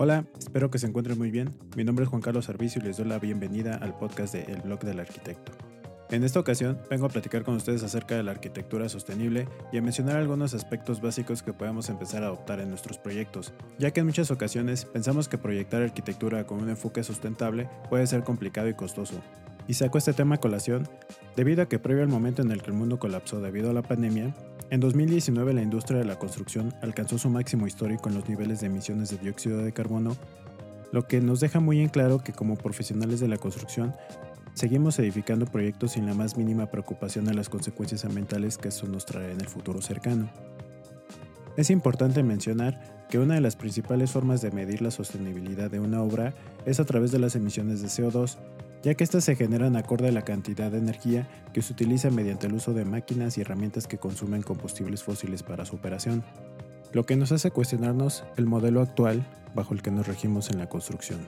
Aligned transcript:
Hola, 0.00 0.24
espero 0.38 0.70
que 0.70 0.78
se 0.78 0.86
encuentren 0.86 1.18
muy 1.18 1.32
bien. 1.32 1.50
Mi 1.76 1.82
nombre 1.82 2.04
es 2.04 2.08
Juan 2.08 2.22
Carlos 2.22 2.44
Servicio 2.44 2.80
y 2.80 2.84
les 2.84 2.98
doy 2.98 3.08
la 3.08 3.18
bienvenida 3.18 3.74
al 3.74 3.98
podcast 3.98 4.32
de 4.32 4.42
El 4.42 4.60
Blog 4.60 4.78
del 4.84 5.00
Arquitecto. 5.00 5.50
En 6.10 6.24
esta 6.24 6.40
ocasión 6.40 6.78
vengo 6.88 7.04
a 7.04 7.10
platicar 7.10 7.44
con 7.44 7.56
ustedes 7.56 7.82
acerca 7.82 8.16
de 8.16 8.22
la 8.22 8.30
arquitectura 8.30 8.88
sostenible 8.88 9.46
y 9.72 9.76
a 9.76 9.82
mencionar 9.82 10.16
algunos 10.16 10.54
aspectos 10.54 11.02
básicos 11.02 11.42
que 11.42 11.52
podemos 11.52 11.90
empezar 11.90 12.22
a 12.22 12.28
adoptar 12.28 12.60
en 12.60 12.70
nuestros 12.70 12.96
proyectos, 12.96 13.52
ya 13.78 13.90
que 13.90 14.00
en 14.00 14.06
muchas 14.06 14.30
ocasiones 14.30 14.86
pensamos 14.86 15.28
que 15.28 15.36
proyectar 15.36 15.82
arquitectura 15.82 16.46
con 16.46 16.62
un 16.62 16.70
enfoque 16.70 17.04
sustentable 17.04 17.68
puede 17.90 18.06
ser 18.06 18.24
complicado 18.24 18.68
y 18.70 18.74
costoso. 18.74 19.20
Y 19.66 19.74
saco 19.74 19.98
este 19.98 20.14
tema 20.14 20.36
a 20.36 20.40
colación 20.40 20.88
debido 21.36 21.62
a 21.62 21.68
que 21.68 21.78
previo 21.78 22.02
al 22.02 22.08
momento 22.08 22.40
en 22.40 22.52
el 22.52 22.62
que 22.62 22.70
el 22.70 22.76
mundo 22.76 22.98
colapsó 22.98 23.42
debido 23.42 23.68
a 23.68 23.74
la 23.74 23.82
pandemia, 23.82 24.34
en 24.70 24.80
2019 24.80 25.52
la 25.52 25.62
industria 25.62 25.98
de 25.98 26.06
la 26.06 26.18
construcción 26.18 26.72
alcanzó 26.80 27.18
su 27.18 27.28
máximo 27.28 27.66
histórico 27.66 28.08
en 28.08 28.14
los 28.14 28.26
niveles 28.26 28.60
de 28.60 28.68
emisiones 28.68 29.10
de 29.10 29.18
dióxido 29.18 29.58
de 29.58 29.72
carbono, 29.72 30.16
lo 30.90 31.06
que 31.06 31.20
nos 31.20 31.40
deja 31.40 31.60
muy 31.60 31.80
en 31.80 31.90
claro 31.90 32.24
que 32.24 32.32
como 32.32 32.56
profesionales 32.56 33.20
de 33.20 33.28
la 33.28 33.36
construcción 33.36 33.94
Seguimos 34.58 34.98
edificando 34.98 35.46
proyectos 35.46 35.92
sin 35.92 36.06
la 36.06 36.14
más 36.14 36.36
mínima 36.36 36.66
preocupación 36.66 37.24
de 37.24 37.32
las 37.32 37.48
consecuencias 37.48 38.04
ambientales 38.04 38.58
que 38.58 38.70
eso 38.70 38.88
nos 38.88 39.06
traerá 39.06 39.32
en 39.32 39.40
el 39.40 39.46
futuro 39.46 39.80
cercano. 39.80 40.28
Es 41.56 41.70
importante 41.70 42.24
mencionar 42.24 43.06
que 43.08 43.20
una 43.20 43.36
de 43.36 43.40
las 43.40 43.54
principales 43.54 44.10
formas 44.10 44.40
de 44.40 44.50
medir 44.50 44.82
la 44.82 44.90
sostenibilidad 44.90 45.70
de 45.70 45.78
una 45.78 46.02
obra 46.02 46.34
es 46.66 46.80
a 46.80 46.84
través 46.84 47.12
de 47.12 47.20
las 47.20 47.36
emisiones 47.36 47.82
de 47.82 47.86
CO2, 47.86 48.36
ya 48.82 48.94
que 48.94 49.04
éstas 49.04 49.22
se 49.22 49.36
generan 49.36 49.76
acorde 49.76 50.08
a 50.08 50.12
la 50.12 50.24
cantidad 50.24 50.72
de 50.72 50.78
energía 50.78 51.28
que 51.52 51.62
se 51.62 51.72
utiliza 51.72 52.10
mediante 52.10 52.48
el 52.48 52.54
uso 52.54 52.74
de 52.74 52.84
máquinas 52.84 53.38
y 53.38 53.42
herramientas 53.42 53.86
que 53.86 53.98
consumen 53.98 54.42
combustibles 54.42 55.04
fósiles 55.04 55.44
para 55.44 55.66
su 55.66 55.76
operación, 55.76 56.24
lo 56.92 57.06
que 57.06 57.14
nos 57.14 57.30
hace 57.30 57.52
cuestionarnos 57.52 58.24
el 58.36 58.46
modelo 58.46 58.80
actual 58.80 59.24
bajo 59.54 59.72
el 59.72 59.82
que 59.82 59.92
nos 59.92 60.08
regimos 60.08 60.50
en 60.50 60.58
la 60.58 60.68
construcción. 60.68 61.20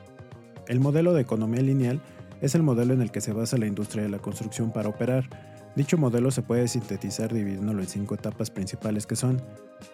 El 0.66 0.80
modelo 0.80 1.14
de 1.14 1.22
economía 1.22 1.62
lineal 1.62 2.00
es 2.40 2.54
el 2.54 2.62
modelo 2.62 2.94
en 2.94 3.02
el 3.02 3.10
que 3.10 3.20
se 3.20 3.32
basa 3.32 3.58
la 3.58 3.66
industria 3.66 4.02
de 4.02 4.08
la 4.08 4.18
construcción 4.18 4.72
para 4.72 4.88
operar. 4.88 5.28
Dicho 5.76 5.98
modelo 5.98 6.30
se 6.30 6.42
puede 6.42 6.68
sintetizar 6.68 7.32
dividiéndolo 7.32 7.80
en 7.80 7.88
cinco 7.88 8.14
etapas 8.14 8.50
principales 8.50 9.06
que 9.06 9.16
son 9.16 9.40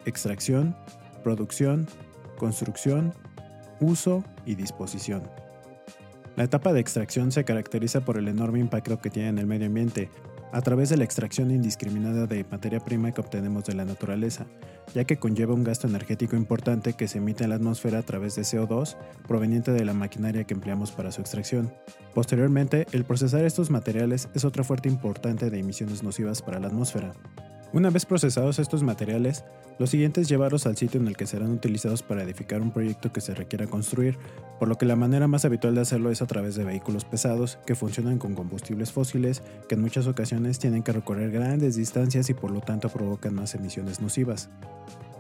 extracción, 0.05 0.77
producción, 1.23 1.87
construcción, 2.39 3.13
uso 3.81 4.25
y 4.45 4.55
disposición. 4.55 5.23
La 6.37 6.45
etapa 6.45 6.73
de 6.73 6.81
extracción 6.81 7.33
se 7.33 7.45
caracteriza 7.45 8.03
por 8.03 8.19
el 8.19 8.29
enorme 8.29 8.61
impacto 8.61 8.99
que 9.01 9.11
tiene 9.11 9.31
en 9.31 9.39
el 9.39 9.47
medio 9.47 9.67
ambiente, 9.67 10.11
a 10.53 10.61
través 10.63 10.89
de 10.89 10.97
la 10.97 11.05
extracción 11.05 11.51
indiscriminada 11.51 12.27
de 12.27 12.45
materia 12.51 12.81
prima 12.81 13.13
que 13.13 13.21
obtenemos 13.21 13.65
de 13.65 13.75
la 13.75 13.85
naturaleza, 13.85 14.47
ya 14.95 15.05
que 15.05 15.19
conlleva 15.19 15.55
un 15.55 15.65
gasto 15.65 15.87
energético 15.87 16.37
importante 16.37 16.95
que 16.95 17.09
se 17.09 17.19
emite 17.19 17.45
en 17.45 17.51
la 17.51 17.57
atmósfera 17.57 17.99
a 17.99 18.03
través 18.03 18.37
de 18.37 18.43
CO2 18.43 18.97
proveniente 19.27 19.73
de 19.73 19.85
la 19.85 19.95
maquinaria 19.95 20.45
que 20.45 20.55
empleamos 20.55 20.93
para 20.93 21.13
su 21.13 21.21
extracción. 21.21 21.73
Posteriormente, 22.15 22.87
el 22.93 23.05
procesar 23.05 23.45
estos 23.45 23.71
materiales 23.71 24.29
es 24.35 24.45
otra 24.45 24.65
fuerte 24.65 24.89
importante 24.89 25.51
de 25.51 25.59
emisiones 25.59 26.03
nocivas 26.03 26.43
para 26.43 26.61
la 26.61 26.69
atmósfera. 26.69 27.13
Una 27.77 27.91
vez 27.91 28.07
procesados 28.07 28.59
estos 28.59 28.83
materiales, 28.83 29.45
lo 29.79 29.87
siguiente 29.87 30.23
es 30.23 30.31
llevarlos 30.31 30.65
al 30.65 30.79
sitio 30.79 30.99
en 30.99 31.09
el 31.09 31.15
que 31.15 31.27
serán 31.27 31.51
utilizados 31.51 32.03
para 32.03 32.23
edificar 32.23 32.63
un 32.63 32.71
proyecto 32.71 33.13
que 33.13 33.21
se 33.21 33.35
requiera 33.35 33.67
construir, 33.67 34.17
por 34.59 34.67
lo 34.67 34.79
que 34.79 34.87
la 34.87 34.97
manera 34.97 35.29
más 35.29 35.45
habitual 35.45 35.75
de 35.75 35.83
hacerlo 35.83 36.11
es 36.11 36.23
a 36.23 36.27
través 36.27 36.55
de 36.55 36.65
vehículos 36.65 37.05
pesados 37.05 37.59
que 37.67 37.75
funcionan 37.75 38.17
con 38.17 38.35
combustibles 38.35 38.93
fósiles 38.93 39.43
que 39.69 39.75
en 39.75 39.83
muchas 39.83 40.07
ocasiones 40.07 40.59
tienen 40.59 40.83
que 40.83 40.93
recorrer 40.93 41.31
grandes 41.31 41.77
distancias 41.77 42.31
y 42.31 42.33
por 42.33 42.51
lo 42.51 42.63
tanto 42.63 42.89
provocan 42.89 43.35
más 43.35 43.55
emisiones 43.55 44.01
nocivas. 44.01 44.49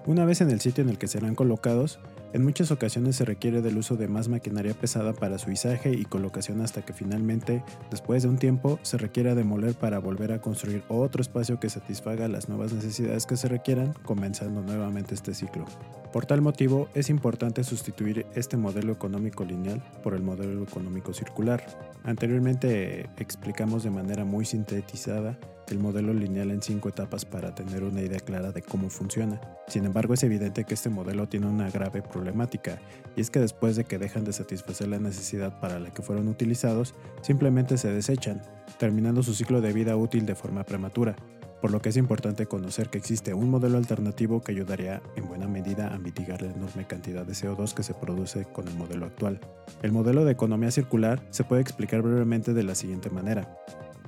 Una 0.06 0.24
vez 0.24 0.40
en 0.40 0.52
el 0.52 0.60
sitio 0.60 0.84
en 0.84 0.90
el 0.90 0.98
que 0.98 1.08
serán 1.08 1.34
colocados, 1.34 1.98
en 2.32 2.44
muchas 2.44 2.70
ocasiones 2.70 3.16
se 3.16 3.24
requiere 3.24 3.60
del 3.60 3.76
uso 3.76 3.96
de 3.96 4.06
más 4.06 4.28
maquinaria 4.28 4.72
pesada 4.72 5.12
para 5.12 5.36
su 5.36 5.50
izaje 5.50 5.90
y 5.90 6.04
colocación 6.04 6.60
hasta 6.60 6.84
que 6.84 6.92
finalmente, 6.92 7.64
después 7.90 8.22
de 8.22 8.28
un 8.28 8.38
tiempo, 8.38 8.78
se 8.82 8.98
requiera 8.98 9.34
demoler 9.34 9.74
para 9.74 9.98
volver 9.98 10.30
a 10.30 10.40
construir 10.40 10.84
otro 10.86 11.22
espacio 11.22 11.58
que 11.58 11.68
satisfaga 11.68 12.28
las 12.28 12.48
nuevas 12.48 12.72
necesidades 12.72 13.26
que 13.26 13.36
se 13.36 13.48
requieran, 13.48 13.94
comenzando 14.04 14.62
nuevamente 14.62 15.12
este 15.12 15.34
ciclo. 15.34 15.64
Por 16.12 16.24
tal 16.24 16.40
motivo, 16.40 16.88
es 16.94 17.10
importante 17.10 17.64
sustituir 17.64 18.26
este 18.36 18.56
modelo 18.56 18.92
económico 18.92 19.44
lineal 19.44 19.82
por 20.04 20.14
el 20.14 20.22
modelo 20.22 20.62
económico 20.62 21.14
circular. 21.14 21.66
Anteriormente 22.04 23.10
explicamos 23.16 23.82
de 23.82 23.90
manera 23.90 24.24
muy 24.24 24.44
sintetizada 24.44 25.36
el 25.68 25.78
modelo 25.78 26.12
lineal 26.12 26.50
en 26.50 26.62
cinco 26.62 26.88
etapas 26.88 27.24
para 27.24 27.54
tener 27.54 27.82
una 27.82 28.02
idea 28.02 28.20
clara 28.20 28.52
de 28.52 28.62
cómo 28.62 28.88
funciona. 28.90 29.40
Sin 29.68 29.84
embargo, 29.84 30.14
es 30.14 30.22
evidente 30.22 30.64
que 30.64 30.74
este 30.74 30.90
modelo 30.90 31.28
tiene 31.28 31.46
una 31.46 31.70
grave 31.70 32.02
problemática, 32.02 32.78
y 33.16 33.20
es 33.20 33.30
que 33.30 33.40
después 33.40 33.76
de 33.76 33.84
que 33.84 33.98
dejan 33.98 34.24
de 34.24 34.32
satisfacer 34.32 34.88
la 34.88 34.98
necesidad 34.98 35.60
para 35.60 35.78
la 35.78 35.92
que 35.92 36.02
fueron 36.02 36.28
utilizados, 36.28 36.94
simplemente 37.22 37.78
se 37.78 37.92
desechan, 37.92 38.42
terminando 38.78 39.22
su 39.22 39.34
ciclo 39.34 39.60
de 39.60 39.72
vida 39.72 39.96
útil 39.96 40.26
de 40.26 40.34
forma 40.34 40.64
prematura, 40.64 41.16
por 41.60 41.70
lo 41.70 41.80
que 41.80 41.88
es 41.88 41.96
importante 41.96 42.46
conocer 42.46 42.90
que 42.90 42.98
existe 42.98 43.34
un 43.34 43.50
modelo 43.50 43.78
alternativo 43.78 44.42
que 44.42 44.52
ayudaría 44.52 45.02
en 45.16 45.26
buena 45.26 45.48
medida 45.48 45.92
a 45.92 45.98
mitigar 45.98 46.42
la 46.42 46.52
enorme 46.52 46.86
cantidad 46.86 47.24
de 47.24 47.32
CO2 47.32 47.74
que 47.74 47.82
se 47.82 47.94
produce 47.94 48.44
con 48.44 48.68
el 48.68 48.74
modelo 48.74 49.06
actual. 49.06 49.40
El 49.82 49.92
modelo 49.92 50.24
de 50.24 50.32
economía 50.32 50.70
circular 50.70 51.22
se 51.30 51.44
puede 51.44 51.62
explicar 51.62 52.02
brevemente 52.02 52.54
de 52.54 52.62
la 52.62 52.74
siguiente 52.74 53.10
manera. 53.10 53.56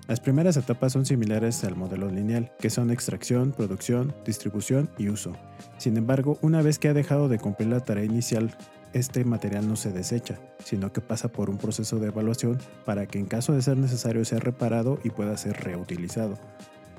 Las 0.09 0.21
primeras 0.21 0.57
etapas 0.57 0.95
son 0.95 1.05
similares 1.05 1.63
al 1.65 1.77
modelo 1.77 2.11
lineal, 2.11 2.51
que 2.59 2.71
son 2.71 2.91
extracción, 2.91 3.53
producción, 3.53 4.15
distribución 4.25 4.89
y 4.97 5.11
uso. 5.11 5.35
Sin 5.77 5.99
embargo, 5.99 6.39
una 6.41 6.63
vez 6.63 6.79
que 6.79 6.89
ha 6.89 6.95
dejado 6.95 7.29
de 7.29 7.39
cumplir 7.39 7.69
la 7.69 7.81
tarea 7.81 8.05
inicial, 8.05 8.57
este 8.95 9.23
material 9.27 9.69
no 9.69 9.77
se 9.77 9.93
desecha, 9.93 10.39
sino 10.65 10.95
que 10.95 11.03
pasa 11.03 11.29
por 11.29 11.51
un 11.51 11.59
proceso 11.59 11.99
de 11.99 12.07
evaluación 12.07 12.57
para 12.87 13.05
que 13.05 13.19
en 13.19 13.27
caso 13.27 13.53
de 13.53 13.61
ser 13.61 13.77
necesario 13.77 14.25
sea 14.25 14.39
reparado 14.39 14.99
y 15.05 15.11
pueda 15.11 15.37
ser 15.37 15.63
reutilizado. 15.63 16.39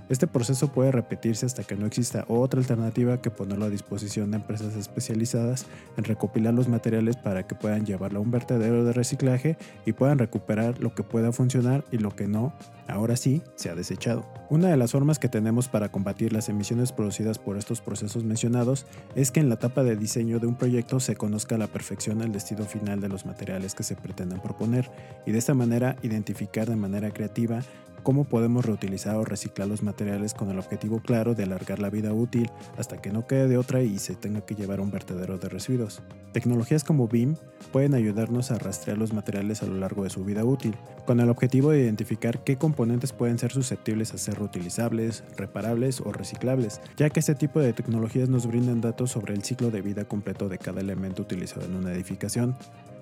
Este 0.09 0.25
proceso 0.25 0.70
puede 0.70 0.92
repetirse 0.92 1.46
hasta 1.46 1.64
que 1.64 1.75
no 1.75 1.86
exista 1.86 2.25
otra 2.28 2.59
alternativa 2.59 3.22
que 3.22 3.30
ponerlo 3.30 3.66
a 3.66 3.70
disposición 3.70 4.31
de 4.31 4.38
empresas 4.38 4.75
especializadas 4.75 5.68
en 5.97 6.03
recopilar 6.03 6.52
los 6.56 6.68
materiales 6.68 7.16
para 7.16 7.46
que 7.46 7.53
puedan 7.53 7.86
llevarlo 7.86 8.18
a 8.18 8.24
un 8.24 8.31
vertedero 8.31 8.84
de 8.84 8.94
reciclaje 8.94 9.56
y 9.86 9.94
puedan 9.94 10.18
recuperar 10.18 10.80
lo 10.80 10.96
que 10.96 11.03
pueda 11.03 11.31
funcionar 11.31 11.86
y 11.92 12.00
lo 12.00 12.16
que 12.16 12.28
no, 12.28 12.53
ahora 12.88 13.16
sí, 13.16 13.44
se 13.56 13.70
ha 13.70 13.75
desechado. 13.75 14.25
Una 14.50 14.70
de 14.70 14.78
las 14.78 14.94
formas 14.94 15.20
que 15.20 15.30
tenemos 15.30 15.68
para 15.68 15.92
combatir 15.92 16.34
las 16.34 16.50
emisiones 16.50 16.91
producidas 16.91 17.38
por 17.38 17.58
estos 17.58 17.81
procesos 17.81 18.24
mencionados 18.24 18.88
es 19.16 19.30
que 19.30 19.40
en 19.40 19.50
la 19.50 19.56
etapa 19.56 19.84
de 19.84 19.96
diseño 19.96 20.40
de 20.40 20.47
un 20.47 20.56
proyecto 20.56 21.00
se 21.00 21.16
conozca 21.16 21.53
a 21.53 21.59
la 21.59 21.68
perfección 21.68 22.22
el 22.22 22.31
destino 22.31 22.66
final 22.66 23.00
de 23.00 23.09
los 23.09 23.28
materiales 23.28 23.76
que 23.76 23.84
se 23.84 23.96
pretenden 23.96 24.40
proponer 24.40 24.90
y 25.28 25.31
de 25.31 25.38
esta 25.38 25.53
manera 25.53 25.97
identificar 26.02 26.68
de 26.68 26.76
manera 26.76 27.12
creativa 27.12 27.62
cómo 28.04 28.26
podemos 28.26 28.66
reutilizar 28.66 29.16
o 29.16 29.26
reciclar 29.26 29.68
los 29.68 29.84
materiales 29.84 30.34
con 30.34 30.50
el 30.50 30.60
objetivo 30.60 31.00
claro 31.00 31.36
de 31.36 31.44
alargar 31.44 31.80
la 31.80 31.90
vida 31.90 32.14
útil 32.14 32.50
hasta 32.78 33.02
que 33.02 33.12
no 33.12 33.28
quede 33.28 33.48
de 33.48 33.58
otra 33.58 33.82
y 33.82 34.00
se 34.00 34.16
tenga 34.16 34.42
que 34.42 34.56
llevar 34.56 34.80
a 34.80 34.82
un 34.82 34.92
vertedero 34.92 35.38
de 35.38 35.50
residuos. 35.50 36.02
Tecnologías 36.34 36.84
como 36.84 37.08
BIM 37.08 37.36
pueden 37.72 37.94
ayudarnos 37.94 38.52
a 38.52 38.59
rastrear 38.59 38.98
los 38.98 39.14
materiales 39.14 39.64
a 39.64 39.66
lo 39.66 39.76
largo 39.76 40.04
de 40.04 40.09
su 40.09 40.24
vida 40.24 40.44
útil, 40.44 40.76
con 41.06 41.20
el 41.20 41.30
objetivo 41.30 41.72
de 41.72 41.82
identificar 41.82 42.44
qué 42.44 42.58
componentes 42.58 43.14
pueden 43.14 43.40
ser 43.40 43.52
susceptibles 43.52 44.14
a 44.14 44.18
ser 44.18 44.38
reutilizables, 44.38 45.24
reparables 45.38 46.02
o 46.02 46.12
reciclables, 46.12 46.82
ya 46.98 47.09
que 47.09 47.20
este 47.20 47.36
tipo 47.36 47.59
de 47.59 47.74
tecnologías 47.74 48.30
nos 48.30 48.46
brindan 48.46 48.82
datos 48.82 49.12
sobre 49.12 49.34
el 49.34 49.44
ciclo 49.44 49.72
de 49.72 49.82
vida 49.82 50.06
completo 50.06 50.50
de 50.50 50.58
cada 50.58 50.82
elemento 50.82 51.24
utilizado 51.24 51.66
en 51.66 51.76
una 51.76 51.92
edificación, 51.92 52.56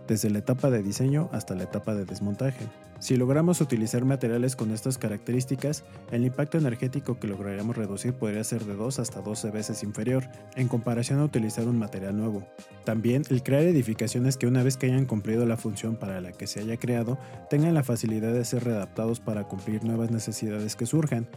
desde 0.07 0.29
la 0.29 0.39
etapa 0.39 0.69
de 0.69 0.81
diseño 0.81 1.29
hasta 1.31 1.53
la 1.53 1.63
etapa 1.63 1.93
de 1.93 2.05
desmontaje. 2.05 2.65
Si 2.99 3.15
logramos 3.15 3.61
utilizar 3.61 4.05
materiales 4.05 4.55
con 4.55 4.71
estas 4.71 4.97
características, 4.97 5.83
el 6.11 6.25
impacto 6.25 6.57
energético 6.57 7.19
que 7.19 7.27
lograremos 7.27 7.77
reducir 7.77 8.13
podría 8.13 8.43
ser 8.43 8.65
de 8.65 8.75
2 8.75 8.97
hasta 8.97 9.21
12 9.21 9.51
veces 9.51 9.83
inferior, 9.83 10.27
en 10.55 10.67
comparación 10.67 11.19
a 11.19 11.25
utilizar 11.25 11.67
un 11.67 11.77
material 11.77 12.17
nuevo. 12.17 12.47
También 12.85 13.21
el 13.29 13.43
crear 13.43 13.63
edificaciones 13.63 14.35
que 14.35 14.47
una 14.47 14.63
vez 14.63 14.77
que 14.77 14.87
hayan 14.87 15.05
cumplido 15.05 15.45
la 15.45 15.57
función 15.57 15.95
para 15.95 16.21
la 16.21 16.31
que 16.31 16.47
se 16.47 16.59
haya 16.59 16.77
creado, 16.77 17.19
tengan 17.51 17.75
la 17.75 17.83
facilidad 17.83 18.33
de 18.33 18.45
ser 18.45 18.63
readaptados 18.63 19.19
para 19.19 19.43
cumplir 19.43 19.83
nuevas 19.83 20.09
necesidades 20.09 20.75
que 20.75 20.87
surjan. 20.87 21.27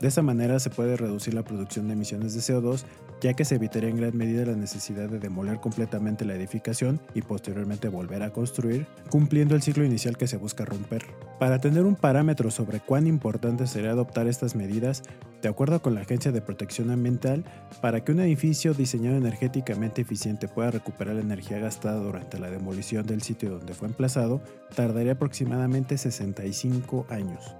De 0.00 0.08
esta 0.08 0.22
manera 0.22 0.60
se 0.60 0.70
puede 0.70 0.96
reducir 0.96 1.34
la 1.34 1.42
producción 1.42 1.88
de 1.88 1.94
emisiones 1.94 2.34
de 2.34 2.40
CO2, 2.40 2.84
ya 3.20 3.34
que 3.34 3.44
se 3.44 3.56
evitaría 3.56 3.90
en 3.90 3.96
gran 3.96 4.16
medida 4.16 4.46
la 4.46 4.56
necesidad 4.56 5.08
de 5.08 5.18
demoler 5.18 5.58
completamente 5.58 6.24
la 6.24 6.34
edificación 6.34 7.00
y 7.14 7.20
posteriormente 7.20 7.88
volver 7.88 8.22
a 8.22 8.30
construir, 8.30 8.86
cumpliendo 9.10 9.54
el 9.54 9.62
ciclo 9.62 9.84
inicial 9.84 10.16
que 10.16 10.26
se 10.26 10.38
busca 10.38 10.64
romper. 10.64 10.99
Para 11.40 11.58
tener 11.58 11.86
un 11.86 11.96
parámetro 11.96 12.50
sobre 12.50 12.80
cuán 12.80 13.06
importante 13.06 13.66
sería 13.66 13.92
adoptar 13.92 14.28
estas 14.28 14.54
medidas, 14.54 15.02
de 15.40 15.48
acuerdo 15.48 15.80
con 15.80 15.94
la 15.94 16.02
Agencia 16.02 16.32
de 16.32 16.42
Protección 16.42 16.90
Ambiental, 16.90 17.44
para 17.80 18.04
que 18.04 18.12
un 18.12 18.20
edificio 18.20 18.74
diseñado 18.74 19.16
energéticamente 19.16 20.02
eficiente 20.02 20.48
pueda 20.48 20.70
recuperar 20.70 21.14
la 21.14 21.22
energía 21.22 21.58
gastada 21.58 21.98
durante 21.98 22.38
la 22.38 22.50
demolición 22.50 23.06
del 23.06 23.22
sitio 23.22 23.52
donde 23.52 23.72
fue 23.72 23.88
emplazado, 23.88 24.42
tardaría 24.74 25.12
aproximadamente 25.12 25.96
65 25.96 27.06
años. 27.08 27.56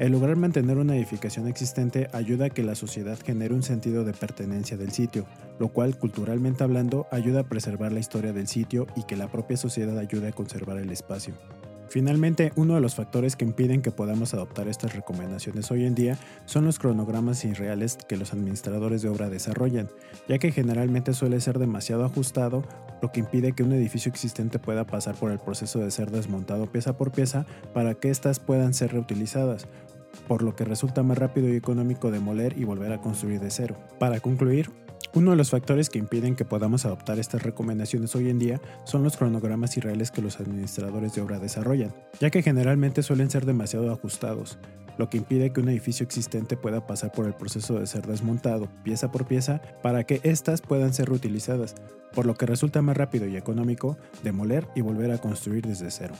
El 0.00 0.10
lograr 0.10 0.34
mantener 0.34 0.78
una 0.78 0.96
edificación 0.96 1.46
existente 1.46 2.08
ayuda 2.12 2.46
a 2.46 2.50
que 2.50 2.64
la 2.64 2.74
sociedad 2.74 3.16
genere 3.24 3.54
un 3.54 3.62
sentido 3.62 4.02
de 4.02 4.12
pertenencia 4.12 4.76
del 4.76 4.90
sitio, 4.90 5.26
lo 5.60 5.68
cual 5.68 5.96
culturalmente 5.96 6.64
hablando 6.64 7.06
ayuda 7.12 7.42
a 7.42 7.48
preservar 7.48 7.92
la 7.92 8.00
historia 8.00 8.32
del 8.32 8.48
sitio 8.48 8.88
y 8.96 9.04
que 9.04 9.16
la 9.16 9.30
propia 9.30 9.56
sociedad 9.56 9.96
ayude 9.96 10.26
a 10.26 10.32
conservar 10.32 10.78
el 10.78 10.90
espacio. 10.90 11.34
Finalmente, 11.92 12.52
uno 12.56 12.74
de 12.74 12.80
los 12.80 12.94
factores 12.94 13.36
que 13.36 13.44
impiden 13.44 13.82
que 13.82 13.90
podamos 13.90 14.32
adoptar 14.32 14.66
estas 14.66 14.94
recomendaciones 14.94 15.70
hoy 15.70 15.84
en 15.84 15.94
día 15.94 16.16
son 16.46 16.64
los 16.64 16.78
cronogramas 16.78 17.44
irreales 17.44 17.98
que 18.08 18.16
los 18.16 18.32
administradores 18.32 19.02
de 19.02 19.10
obra 19.10 19.28
desarrollan, 19.28 19.90
ya 20.26 20.38
que 20.38 20.52
generalmente 20.52 21.12
suele 21.12 21.38
ser 21.42 21.58
demasiado 21.58 22.06
ajustado, 22.06 22.64
lo 23.02 23.12
que 23.12 23.20
impide 23.20 23.52
que 23.52 23.62
un 23.62 23.74
edificio 23.74 24.08
existente 24.08 24.58
pueda 24.58 24.86
pasar 24.86 25.16
por 25.16 25.32
el 25.32 25.38
proceso 25.38 25.80
de 25.80 25.90
ser 25.90 26.10
desmontado 26.10 26.64
pieza 26.64 26.96
por 26.96 27.12
pieza 27.12 27.44
para 27.74 27.92
que 27.92 28.08
éstas 28.08 28.40
puedan 28.40 28.72
ser 28.72 28.92
reutilizadas, 28.92 29.66
por 30.26 30.42
lo 30.42 30.56
que 30.56 30.64
resulta 30.64 31.02
más 31.02 31.18
rápido 31.18 31.50
y 31.50 31.56
económico 31.56 32.10
demoler 32.10 32.56
y 32.56 32.64
volver 32.64 32.94
a 32.94 33.02
construir 33.02 33.38
de 33.38 33.50
cero. 33.50 33.76
Para 33.98 34.18
concluir, 34.20 34.70
uno 35.14 35.32
de 35.32 35.36
los 35.36 35.50
factores 35.50 35.90
que 35.90 35.98
impiden 35.98 36.36
que 36.36 36.44
podamos 36.44 36.84
adoptar 36.84 37.18
estas 37.18 37.42
recomendaciones 37.42 38.14
hoy 38.14 38.30
en 38.30 38.38
día 38.38 38.60
son 38.84 39.02
los 39.02 39.16
cronogramas 39.16 39.76
irreales 39.76 40.10
que 40.10 40.22
los 40.22 40.40
administradores 40.40 41.14
de 41.14 41.20
obra 41.20 41.38
desarrollan, 41.38 41.94
ya 42.20 42.30
que 42.30 42.42
generalmente 42.42 43.02
suelen 43.02 43.30
ser 43.30 43.44
demasiado 43.44 43.92
ajustados, 43.92 44.58
lo 44.98 45.08
que 45.08 45.18
impide 45.18 45.52
que 45.52 45.60
un 45.60 45.68
edificio 45.68 46.04
existente 46.04 46.56
pueda 46.56 46.86
pasar 46.86 47.12
por 47.12 47.26
el 47.26 47.34
proceso 47.34 47.78
de 47.78 47.86
ser 47.86 48.06
desmontado 48.06 48.68
pieza 48.84 49.10
por 49.10 49.26
pieza 49.26 49.60
para 49.82 50.04
que 50.04 50.20
éstas 50.22 50.60
puedan 50.60 50.92
ser 50.92 51.08
reutilizadas, 51.08 51.74
por 52.14 52.26
lo 52.26 52.34
que 52.34 52.46
resulta 52.46 52.82
más 52.82 52.96
rápido 52.96 53.26
y 53.26 53.36
económico 53.36 53.96
demoler 54.22 54.66
y 54.74 54.80
volver 54.80 55.10
a 55.10 55.18
construir 55.18 55.66
desde 55.66 55.90
cero. 55.90 56.14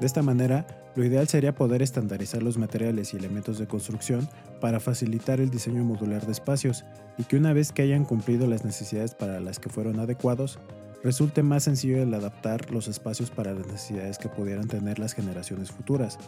De 0.00 0.06
esta 0.06 0.22
manera, 0.22 0.66
lo 0.94 1.04
ideal 1.04 1.28
sería 1.28 1.54
poder 1.54 1.82
estandarizar 1.82 2.42
los 2.42 2.56
materiales 2.56 3.12
y 3.12 3.16
elementos 3.16 3.58
de 3.58 3.66
construcción 3.66 4.28
para 4.60 4.80
facilitar 4.80 5.40
el 5.40 5.50
diseño 5.50 5.84
modular 5.84 6.24
de 6.24 6.32
espacios 6.32 6.84
y 7.16 7.24
que 7.24 7.36
una 7.36 7.52
vez 7.52 7.72
que 7.72 7.82
hayan 7.82 8.04
cumplido 8.04 8.46
las 8.46 8.64
necesidades 8.64 9.14
para 9.14 9.40
las 9.40 9.58
que 9.58 9.70
fueron 9.70 9.98
adecuados, 9.98 10.58
resulte 11.02 11.42
más 11.42 11.64
sencillo 11.64 12.02
el 12.02 12.14
adaptar 12.14 12.70
los 12.70 12.88
espacios 12.88 13.30
para 13.30 13.54
las 13.54 13.66
necesidades 13.66 14.18
que 14.18 14.28
pudieran 14.28 14.68
tener 14.68 14.98
las 14.98 15.14
generaciones 15.14 15.70
futuras, 15.70 16.18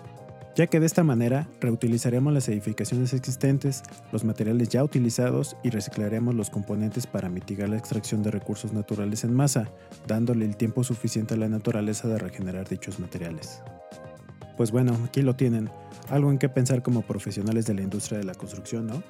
ya 0.57 0.67
que 0.67 0.81
de 0.81 0.87
esta 0.87 1.05
manera 1.05 1.49
reutilizaremos 1.61 2.33
las 2.33 2.49
edificaciones 2.49 3.13
existentes, 3.13 3.83
los 4.13 4.25
materiales 4.25 4.69
ya 4.69 4.83
utilizados 4.83 5.57
y 5.63 5.71
reciclaremos 5.71 6.35
los 6.35 6.51
componentes 6.51 7.07
para 7.07 7.29
mitigar 7.29 7.69
la 7.69 7.79
extracción 7.79 8.23
de 8.23 8.31
recursos 8.31 8.73
naturales 8.73 9.25
en 9.25 9.35
masa, 9.35 9.71
dándole 10.07 10.45
el 10.45 10.57
tiempo 10.57 10.85
suficiente 10.85 11.35
a 11.35 11.39
la 11.39 11.49
naturaleza 11.49 12.09
de 12.09 12.19
regenerar 12.19 12.69
dichos 12.69 12.99
materiales. 12.99 13.63
Pues 14.57 14.73
bueno, 14.73 14.97
aquí 15.05 15.23
lo 15.23 15.37
tienen, 15.37 15.71
algo 16.11 16.31
en 16.31 16.39
que 16.39 16.49
pensar 16.49 16.83
como 16.83 17.03
profesionales 17.03 17.67
de 17.67 17.75
la 17.75 17.83
industria 17.83 18.19
de 18.19 18.25
la 18.25 18.35
construcción, 18.35 18.87
¿no? 18.87 19.03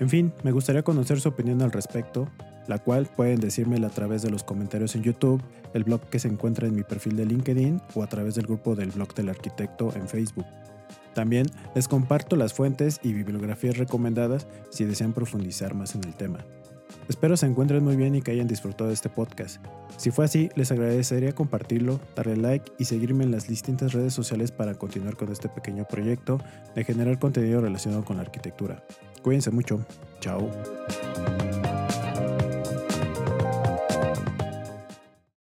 En 0.00 0.08
fin, 0.08 0.32
me 0.42 0.52
gustaría 0.52 0.82
conocer 0.82 1.20
su 1.20 1.28
opinión 1.28 1.60
al 1.62 1.72
respecto, 1.72 2.28
la 2.68 2.78
cual 2.78 3.06
pueden 3.06 3.40
decírmela 3.40 3.88
a 3.88 3.90
través 3.90 4.22
de 4.22 4.30
los 4.30 4.44
comentarios 4.44 4.94
en 4.94 5.02
YouTube, 5.02 5.42
el 5.74 5.82
blog 5.82 6.02
que 6.02 6.20
se 6.20 6.28
encuentra 6.28 6.68
en 6.68 6.76
mi 6.76 6.84
perfil 6.84 7.16
de 7.16 7.26
LinkedIn 7.26 7.80
o 7.94 8.02
a 8.04 8.06
través 8.06 8.36
del 8.36 8.46
grupo 8.46 8.76
del 8.76 8.90
blog 8.90 9.12
del 9.14 9.30
arquitecto 9.30 9.92
en 9.96 10.06
Facebook. 10.06 10.46
También 11.14 11.46
les 11.74 11.88
comparto 11.88 12.36
las 12.36 12.52
fuentes 12.52 13.00
y 13.02 13.12
bibliografías 13.12 13.76
recomendadas 13.76 14.46
si 14.70 14.84
desean 14.84 15.12
profundizar 15.12 15.74
más 15.74 15.96
en 15.96 16.04
el 16.04 16.14
tema. 16.14 16.38
Espero 17.08 17.36
se 17.36 17.46
encuentren 17.46 17.82
muy 17.82 17.96
bien 17.96 18.14
y 18.14 18.22
que 18.22 18.32
hayan 18.32 18.46
disfrutado 18.46 18.88
de 18.88 18.94
este 18.94 19.08
podcast. 19.08 19.64
Si 19.96 20.10
fue 20.10 20.26
así, 20.26 20.50
les 20.56 20.70
agradecería 20.70 21.34
compartirlo, 21.34 22.00
darle 22.14 22.36
like 22.36 22.70
y 22.78 22.84
seguirme 22.84 23.24
en 23.24 23.30
las 23.30 23.48
distintas 23.48 23.94
redes 23.94 24.12
sociales 24.12 24.52
para 24.52 24.74
continuar 24.74 25.16
con 25.16 25.32
este 25.32 25.48
pequeño 25.48 25.86
proyecto 25.86 26.38
de 26.74 26.84
generar 26.84 27.18
contenido 27.18 27.62
relacionado 27.62 28.04
con 28.04 28.16
la 28.16 28.22
arquitectura. 28.22 28.84
Cuídense 29.22 29.50
mucho. 29.50 29.80
Chao. 30.20 30.50